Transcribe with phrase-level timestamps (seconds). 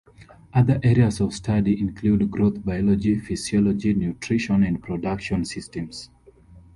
[0.51, 6.09] Other areas of study include growth biology, physiology, nutrition, and production systems.